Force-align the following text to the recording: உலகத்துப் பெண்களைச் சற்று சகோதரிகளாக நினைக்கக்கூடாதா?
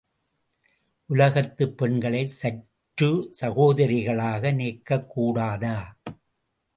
உலகத்துப் 1.09 1.77
பெண்களைச் 1.77 2.29
சற்று 2.29 3.09
சகோதரிகளாக 3.41 4.53
நினைக்கக்கூடாதா? 4.53 5.75